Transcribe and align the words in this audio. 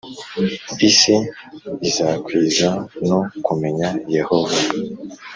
Isi 0.89 1.15
izakizwa 1.87 2.71
no 3.09 3.19
kumenya 3.45 3.89
Yehova. 4.15 4.57